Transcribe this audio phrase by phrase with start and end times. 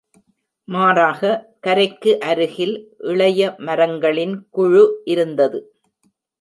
[0.67, 1.21] மாறாக,
[1.59, 2.75] கரைக்கு அருகில்
[3.11, 4.83] இளைய மரங்களின் குழு
[5.05, 5.59] இருந்தது.